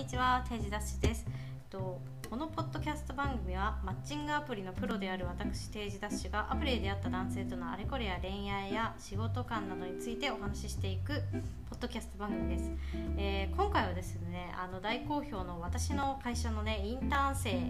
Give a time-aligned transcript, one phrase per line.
[0.00, 1.26] にちは定時ダッシュです。
[1.28, 1.34] えっ
[1.68, 2.00] と
[2.30, 11.22] このポッドキャスト番組はマッチングアプリのプロである私定時ダッシュがアプリで出会った男性とのあれこれや恋愛や仕事観などについてお話ししていく
[11.68, 12.72] ポッドキャスト番組です、
[13.18, 17.60] えー今回はですねあの大好評の私の会社のねインターン生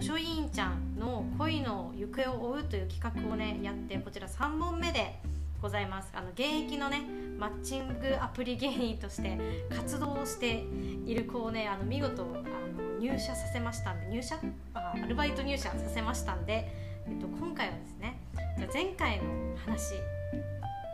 [0.00, 5.20] 図書委員ちゃんの恋の行方を追うという企画をねやってこちら3本目で
[5.60, 6.10] ございます。
[6.14, 7.02] あの現役のね
[7.38, 9.38] マッチングアプリ芸人として
[9.74, 10.64] 活動をして
[11.06, 14.36] いる子をねあの見事あの入社させましたんで入社？
[14.74, 16.68] あアルバイト入社させましたんで、
[17.06, 18.18] えっと、今回はですね
[18.58, 19.24] じゃあ前回の
[19.64, 19.94] 話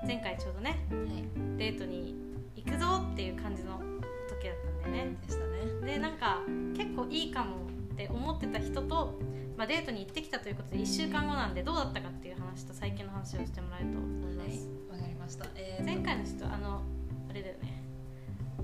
[0.07, 1.25] 前回ちょうどねはい。
[1.57, 2.15] デートに
[2.57, 3.81] 行くぞっていう感じの
[4.29, 5.17] 時だったんでね。
[5.27, 5.93] でしたね。
[5.95, 6.41] でなんか
[6.77, 7.57] 結構いいかも
[7.93, 9.19] って思ってた人と、
[9.57, 15.47] まあ、デートに行ってきたということで1週間後なんでどうだったかっていう話と最近の話をしてもらえると思います、わかりました。
[15.55, 15.85] えーと。
[15.85, 16.83] 前回の人あの
[17.31, 17.83] あれだよね。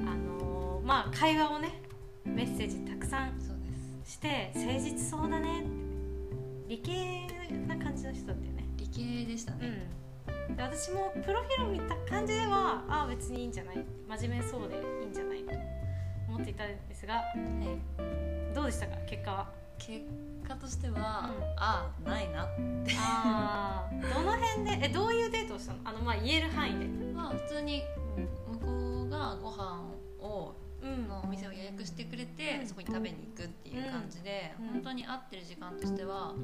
[0.00, 1.82] あのーまあ会話をね
[2.24, 3.32] メッセージたくさん
[4.04, 5.64] して誠実そうだね
[6.66, 7.26] 理系
[7.68, 8.64] な感じの人だったよね。
[8.76, 9.86] 理系でしたね、
[10.48, 10.56] うん。
[10.56, 13.84] で私もプロフィールを見た感じではああ別にいいんじゃない。
[14.08, 15.52] 真面目そうでいいんじゃないと
[16.28, 17.22] 思っていたんですがは
[18.50, 18.54] い。
[18.54, 19.59] どうでしたか結果は？
[19.80, 20.04] 結
[20.46, 21.02] 果としては、うん。
[21.56, 22.42] ああないな
[22.98, 25.78] ああどの辺でえどういうデートをしたの？
[25.84, 26.86] あのまあ言える範囲で。
[27.14, 27.82] まあ普通に
[28.48, 28.66] 向こ
[29.06, 29.82] うがご飯
[30.20, 31.08] をうん。
[31.08, 32.66] のお店を予約してくれて、うん。
[32.66, 34.66] そこに食べに行くっていう感じで、うん。
[34.68, 36.34] 本当に合ってる時間としては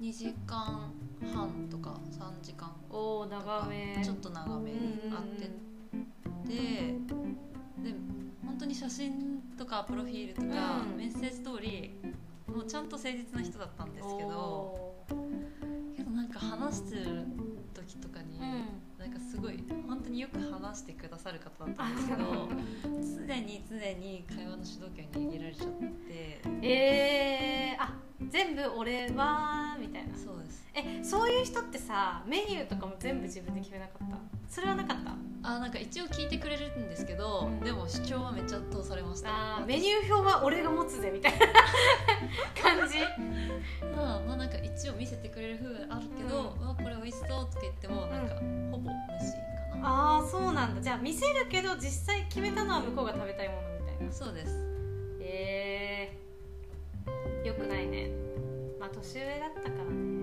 [0.00, 0.92] 2時間
[1.32, 2.72] 半とか3時間。
[2.90, 4.00] おおとか長め。
[4.02, 4.72] ちょっと長め
[5.12, 5.50] あって
[6.46, 6.54] で
[7.82, 7.94] で
[8.44, 10.96] 本当に写真とかプロフィールとか、うん。
[10.96, 11.94] メッセージ通り
[12.48, 15.06] もうちゃんと誠実な人だったんですけどお
[15.96, 17.26] けどなんか話してる
[17.74, 18.40] 時とかに、
[19.08, 22.48] なんかすごい本当によく話してくださる方だったんですけど
[23.26, 26.40] 常に常に会話の主導権を握られちゃって。
[26.62, 27.94] えー、あ
[28.28, 30.14] 全部俺はみたいな。
[30.14, 30.68] そうです。
[30.74, 34.16] えそういう人ってさメニューとかも全部自分で決めなかった？
[34.48, 35.12] それはなかった？
[35.42, 37.60] あなんか一応聞いてくれるんですけど、うん。
[37.60, 39.64] でも主張はめっちゃ通されました。
[39.66, 41.38] メニュー表は俺が持つぜみたいな
[42.60, 42.98] 感じ？
[43.96, 44.77] まあまあなんか一
[45.08, 48.34] せてくれる風あるけど、ううわこれ美味しそうとか言ってもなんか、
[48.70, 49.32] ほぼ無視
[49.72, 49.88] かな。
[49.88, 50.80] ああそうなんだ。
[50.82, 54.12] じゃあ見せるけど実際決めたのは向こうが食べたいものみたいな。
[54.12, 54.52] そうです。
[55.20, 58.10] えー、よくないね。
[58.78, 60.18] まあ年上だったからね。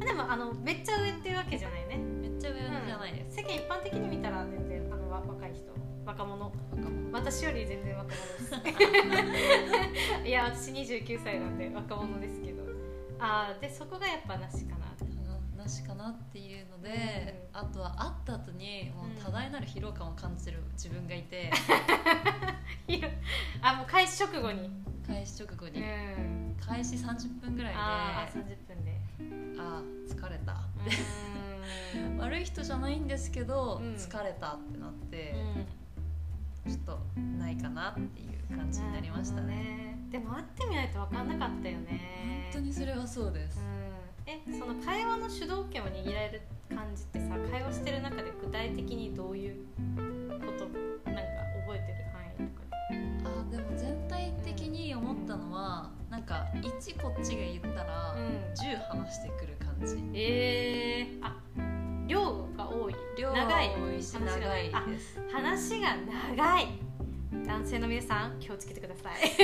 [0.00, 1.96] あでもあのめっちゃ上っていうわけじゃないね。
[1.96, 5.64] めっちゃ上じゃないです、世間一般的に見たら全然あのわ若い人。
[6.04, 6.52] 若者。
[6.70, 7.12] 若者。
[7.12, 8.14] 私より全然若
[8.50, 10.26] 者です。
[10.28, 12.55] いや私29歳なんで若者ですけど
[13.18, 14.86] ああでそこがやっぱなしかな
[15.56, 21.50] ななしかなっていうので、あとは会った後にもう多大なる疲労感を感じてる自分がいて、
[22.86, 23.08] いや
[23.62, 24.70] あもう開始直後に。
[25.06, 26.56] 開始直後うに、ん。
[26.60, 27.78] 開始30分ぐらいで。
[27.78, 29.00] あああ30分で。
[29.58, 30.52] あ疲れた。
[30.52, 32.18] うーん。
[32.18, 33.94] 悪い人じゃないんですけど、うん。
[33.94, 35.66] 疲れたってなって、うん
[36.66, 36.98] ちょっと
[37.38, 39.54] ないかなっていう感じになりましたね。
[39.54, 39.98] ね。
[40.10, 42.50] でも会ってみないと分かんなかったよね。
[42.52, 49.56] 本当にそれはそうです、うん、えその会話の主導権を握られる感じってさ会話してる中で具体的にどういう
[49.96, 50.66] こと
[51.10, 51.22] なんか
[51.66, 52.66] 覚えてる範囲とか。
[53.24, 61.36] あでも全体的に思ったのはなんか1こっちが言ったら、うん10話してくる感じえー、あ
[62.06, 62.94] 量が多い。
[63.18, 63.70] 量は長い。
[63.76, 65.20] 多いし話が長いです。
[65.32, 65.96] 話が
[66.36, 66.66] 長い。
[67.46, 69.14] 男性の皆さん気をつけてください。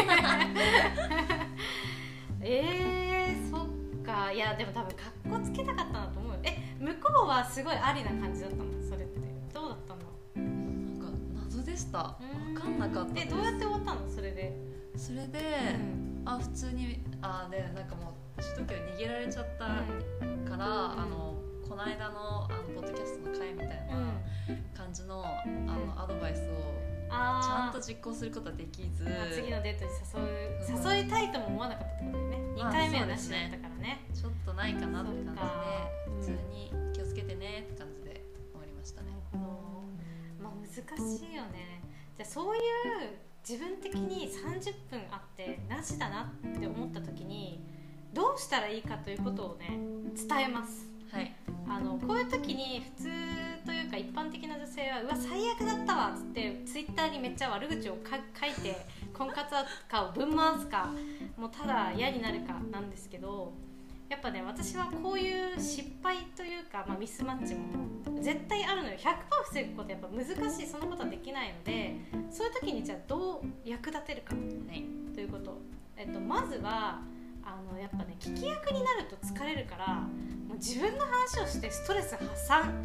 [2.40, 3.66] えー、そっ
[4.04, 4.32] か。
[4.32, 6.38] いやでも多分かっこつけたかったなと思うよ。
[6.44, 8.64] え向こうはすごいありな感じだったの？
[8.88, 9.20] それって。
[9.52, 10.00] どうだったの？
[10.36, 10.42] な
[10.94, 11.06] んか
[11.44, 12.16] 謎でした。
[12.20, 12.54] うん。
[12.54, 14.08] 分かんなかったでどうやって終わったの？
[14.08, 14.56] それで、
[14.96, 15.38] それで、
[15.76, 16.22] うん。
[16.24, 19.64] あ普通にあでなんかもう主導権を握られちゃった
[20.50, 21.34] から、あの
[21.72, 24.04] この間のあのポッドキャストの回みたいうん。
[24.04, 26.68] な感じの,、あのアドバイスを
[27.08, 32.54] あちゃんーと実行することはできず、まあ次のデートに誘そうう誘いたいとも思わなかったってことだよね。
[32.58, 35.48] まあ2回目はなしだったからね,、ちょっとないかなって感じでそっか。
[36.12, 38.20] 普通に気をつけてねって感じで
[38.52, 39.08] 終わりましたね。
[39.08, 41.80] なるほどまあ難しいよね。
[42.18, 43.16] じゃあそういう
[43.48, 47.64] 自分的に30分あってなしだなって思った時に
[48.12, 49.78] どうしたらいいかということをね
[50.14, 50.84] 伝えます。
[50.84, 50.91] はい、
[51.74, 53.08] あのこういう時に普通
[53.64, 58.76] というか一般的な女性は「うわ最悪だったわ」っつってツイッターにめっちゃ悪口をか書いて
[59.14, 59.54] 婚活
[59.88, 60.90] かをぶん回すか
[61.38, 63.54] もうただ嫌になるかなんですけど
[64.10, 68.96] やっぱね私はこういう失敗というか、まあ、ミスマッチも絶対あるのよ。
[68.98, 71.96] 100%すことやっぱ難しいそのことはできないので
[72.30, 74.40] そういう時にじゃあどう役立てるかは
[74.74, 74.84] い。
[75.14, 75.58] ということ、
[75.96, 77.00] えっと、まずは
[77.42, 80.06] あのやっぱね聞き役になると疲れるから
[80.52, 82.84] もう自分の話をしてストレス発散。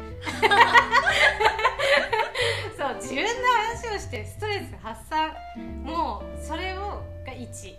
[2.78, 5.36] そう自分の話をしてストレス発散。
[5.84, 7.76] もうそれをが1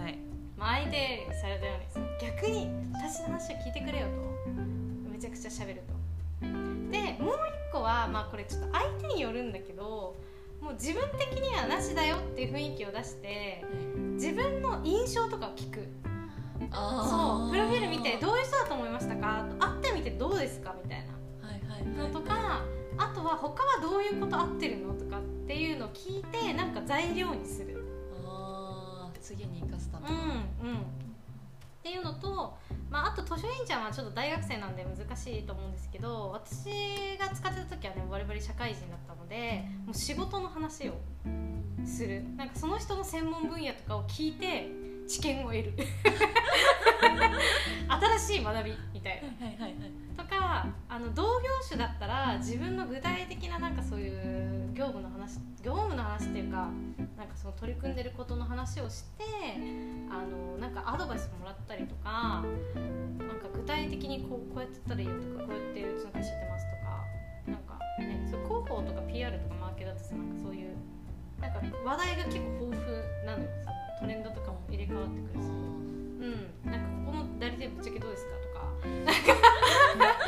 [0.00, 0.18] はい。
[0.56, 4.12] まあ相手されたように逆に私の話を聞いてくれよと。
[5.10, 5.92] めちゃくちゃ喋ると。
[6.40, 10.16] でもう一個はまあこれちょっと相手によるんだけど
[10.62, 13.62] もう自分的にはなしだよっていう雰囲気を出して
[14.14, 15.86] 自分の印象とかを聞く
[16.72, 19.44] そうプロフィール見てどういう人だと思いましたか？
[19.58, 20.74] 会ってみてどうですか？
[20.82, 21.16] みたいな。
[22.02, 22.62] のとか
[22.98, 24.94] あとは他はどういうこと合ってるの？
[24.94, 27.84] とかっていうのを聞いてなんか材料にする。
[28.26, 30.08] あー次に生かすため。
[30.08, 30.26] うんうん。
[30.26, 30.82] っ
[31.82, 32.56] ていうのと、
[32.90, 36.66] まあ、あと図書委員ちゃんはちょっと大学生なんで難しいと思うんですけど私
[37.16, 40.94] が使ってた時はね我々社会人だったのでもう仕事の話を
[41.84, 42.24] する。
[42.36, 44.68] なんかその人の専門分野とかを聞いて
[45.06, 45.72] 知見を得る。
[48.18, 49.46] 新しい学びみたいな。
[49.46, 49.80] はいはいはい。
[49.80, 56.70] はいとかあの同業種だったら自分の具体的ななんかそういう業務の話業務の話っていうか
[57.16, 59.24] なんかその取り組んでることの話をして
[60.10, 62.42] あのなんかアドバイスもらったりとか
[63.18, 67.04] なんか具体的にこうこうやってやったらいいよとかこうやってうちの会社やってますとか
[67.46, 70.76] なんかねそう広報とか PR とかマーケだとさなんかそういう
[71.40, 73.50] なんか話題が結構豊富なのよ
[74.00, 75.46] トレンドとかも入れ替わってくるし。
[75.46, 78.66] うん、なんかここの代理店ぶっちゃけどうですかとか。
[79.04, 80.20] なんか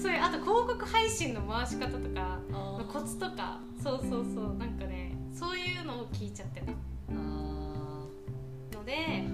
[0.00, 3.60] そういうあと広告配信の回し方とかのコツとか。
[3.82, 4.54] そうそうそう。
[4.54, 6.72] なんかねそういうのを聞いちゃってた。
[6.72, 9.24] あので、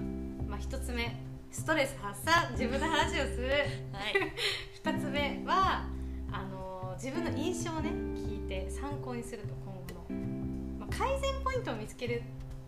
[0.47, 1.21] まあ、1つ目。
[1.51, 2.51] ストレス発散。
[2.51, 3.47] 自分の話をする。
[3.47, 4.33] ーはい。
[4.83, 5.87] 2つ目は
[6.31, 9.53] あの自分の印象をね聞いて参考にすると。
[9.63, 12.23] 今後の、まあ、改善ポイントを見つける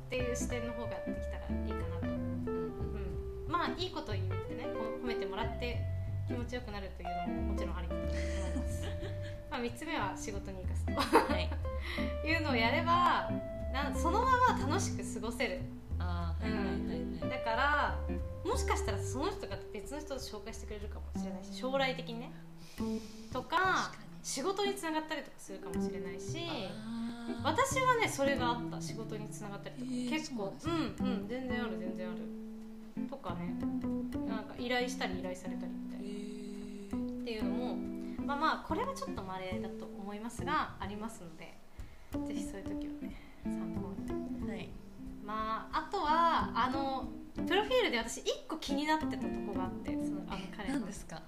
[0.06, 2.07] っていう視点の方ができたらいいかなと。
[2.07, 3.46] うん。
[3.48, 4.68] まあいいこと言ってね
[5.02, 5.81] 褒めてもらって
[6.28, 8.84] 気持ちよくなるというのももちろんありだと思います。
[9.50, 11.50] まあ3つ目は仕事に生かすはい。
[12.22, 13.30] と いうのをやれば
[13.74, 15.62] なんそのまま楽しく過ごせる。
[16.00, 17.30] あーはいはいはいはい。
[17.30, 18.00] だから
[18.46, 22.31] もしかしたらその人が別の人と紹介してくれるかもしれないし将来的にね。
[23.31, 23.92] とか
[24.25, 26.39] 仕事につながったりとかするかもしれないし
[27.44, 32.18] 私はねそれがあった仕事につながったりとか、へー結構そうなんうんうん全然ある全然ある。
[33.07, 33.54] とかね。
[34.27, 36.06] なんか依頼したり依頼されたりみたいな。
[36.06, 37.75] へっていうのも
[38.25, 41.56] まあまあこれはちょっと稀だと思いますがありますので
[42.27, 44.48] ぜひそういう時はね参考に。
[44.48, 44.69] ーはい。
[45.24, 47.07] まああとはあの
[47.48, 50.80] プロフィールで私1個気になってたとこがあってそのあの彼の。
[50.80, 51.22] 何ですか？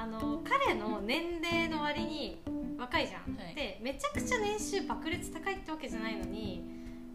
[0.00, 2.40] あの彼の年齢の割に
[2.78, 3.54] 若いじゃん、はい。
[3.56, 6.62] でめちゃくちゃ年収爆裂高いってわけじゃないのに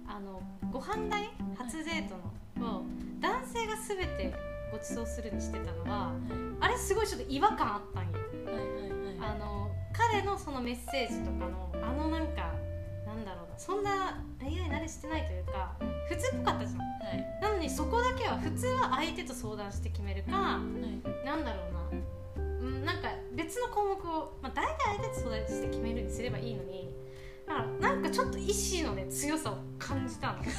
[0.05, 2.15] あのご飯代初デート
[2.59, 2.83] のを
[3.21, 4.33] 男性が全て
[4.69, 6.11] ご馳走するにしてたのは
[6.59, 8.11] あれすごいちょっと違和感あったんよ。
[8.47, 9.31] はいはいはいはい。
[9.31, 12.51] あの彼のそのメッセージとかのあのなんか
[13.07, 15.77] なんだろうなそんな恋愛慣れしてないというか
[16.09, 16.79] 普通っぽかったじゃん。
[16.81, 17.39] はい。
[17.41, 21.25] なのにそこだけは普通は相手と相談して決めるかはい。
[21.25, 22.12] なんだろうな
[22.63, 26.89] うんなんか別の項目を、まあ、大体相手と相談して決めるにすればいいのに
[27.45, 30.39] だからなんかちょっと意志のね強さを感じたの。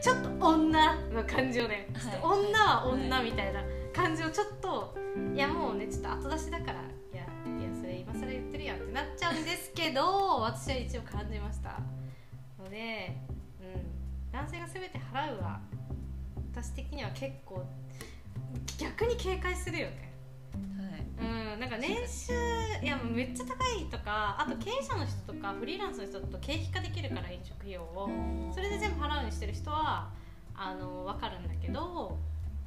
[0.00, 3.62] ちょっと女の感じをね、ちょっと女は女みたいな
[3.92, 4.96] 感じをちょっと
[5.34, 6.80] いやもうねちょっと後出しだから
[7.12, 11.80] いやいやそれ今更言ってるやんってなっちゃうんですけど私は一応感じました。
[12.58, 13.16] ので、
[13.60, 15.60] うん、男性が全て払うは
[16.52, 17.64] 私的には結構
[18.78, 20.12] 逆に警戒するよね。
[20.78, 21.54] はい。
[21.54, 22.32] うんなんか年収
[22.82, 28.10] いやもうめっちゃ高いとかあと経営者の人とかフリーランスの人だと経費化できるから飲食費用を
[28.52, 30.10] それで全部払うようにしてる人は
[30.54, 32.18] あの分かるんだけど、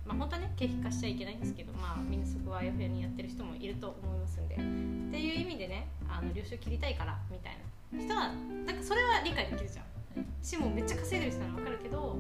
[0.06, 4.56] まあ、本当はね経費化しちゃいけないんですけど、まあ、みんなそこはあやふやにやってる人もいると思いますんで。
[4.56, 7.58] っていう意味でねあの領収切りたいからみたい
[7.92, 8.32] な人は
[8.65, 9.86] なんかそれは理解できるじゃん。
[10.42, 12.15] しもうめっちゃ稼いでる人なら分かるけどあ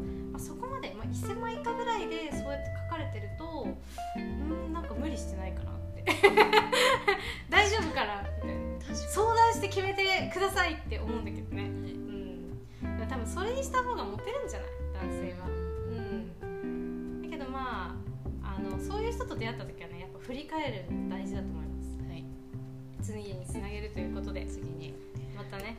[0.45, 3.67] そこまで、まあ、1000万以下ぐらいでそうやって書かれてると
[4.15, 6.05] うんなんか無理してないかなって。
[7.49, 11.63] 大丈夫かなみたいな確か相談して決めてくださいって思うんだけどね。
[11.63, 13.07] うん。
[13.09, 14.69] 多分それにした方がモテるんじゃない？
[14.93, 15.47] 男性は。
[15.47, 15.51] う
[16.67, 17.21] ん。
[17.23, 17.95] だけどま
[18.43, 21.87] ああのそういう人と出会った時はねやっぱ振り返るの大事だと思います。
[22.03, 22.25] にはい。
[23.01, 24.45] 次につなげるということで。
[24.45, 24.93] 次に。
[25.35, 25.77] またね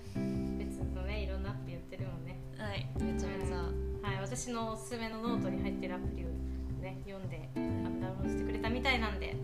[0.58, 2.40] 別のねいろんなアプリやってるもんね。
[2.58, 2.86] はい。
[2.98, 3.56] めちゃめちゃ。
[3.62, 3.85] はい
[4.26, 6.28] 私のおすすめのノートに入ってるアプリを
[6.82, 9.36] ね読んでダウンロードしてくれたみたいなんで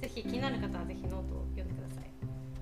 [0.00, 2.10] ぜひ気になる方はぜひノートを読んでください。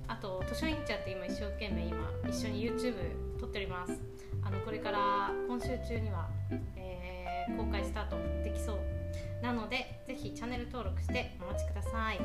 [0.09, 1.97] あと図書委員長と今一生懸命今
[2.29, 2.95] 一緒に YouTube
[3.39, 3.93] 撮っております。
[4.43, 6.29] あのこれから今週中には、
[6.77, 8.79] えー公開スタートできそう。
[9.41, 12.19] なのでぜひチャンネル登録してお待ちください。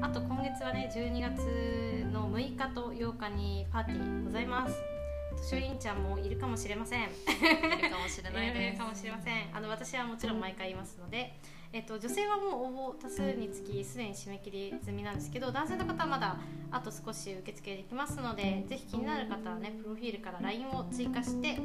[0.00, 4.99] あと今月はね12月の6日と8日にパーティーございます。
[5.42, 7.02] 書委員ちゃんもいるかもしれません。
[7.02, 9.34] いるかもしれないいるですかもしれません。
[9.52, 11.34] あの私はもちろん毎回いますので、
[11.72, 16.36] えっと、女性はもう応募多数につきすでに締め切り済みなんですけど男性の方はまだ
[16.70, 21.58] あと少し受付できますのでぜひ気になる方はねプロフィールから LINE を追加して、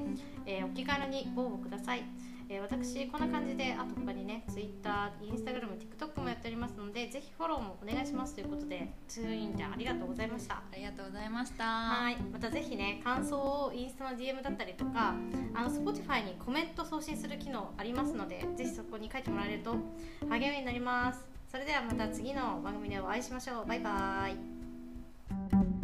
[0.46, 2.03] えーお気軽にご応募ください、
[2.50, 8.36] えー私こんな感じであと他にね Twitter、Instagram、TikTok もやっておりますのでぜひフォローもお願いします。
[8.36, 10.56] ということでツーインちゃんありがとうございました。
[10.56, 11.64] ありがとうございました。
[11.64, 15.16] はい、またぜひね感想をインスタの DM だったりとか
[15.54, 19.75] あの Spotify にコメント送信する機能ありますのでぜひそこに書いてもらえると
[20.30, 21.25] 励みになります。
[21.52, 23.66] それではまた次の番組でお会いしましょう。
[23.66, 25.75] バイバイ